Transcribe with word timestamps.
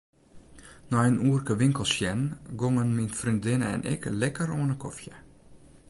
Nei 0.91 1.07
in 1.11 1.17
oerke 1.27 1.53
winkels 1.61 1.91
sjen 1.95 2.21
gongen 2.59 2.89
myn 2.95 3.11
freondinne 3.19 3.67
en 3.75 3.83
ik 3.93 4.01
lekker 4.21 4.49
oan 4.59 4.71
'e 4.73 4.77
kofje. 4.83 5.15